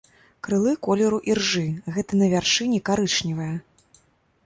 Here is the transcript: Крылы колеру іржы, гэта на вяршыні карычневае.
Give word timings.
Крылы 0.45 0.71
колеру 0.87 1.19
іржы, 1.33 1.63
гэта 1.99 2.11
на 2.25 2.33
вяршыні 2.35 2.83
карычневае. 2.93 3.55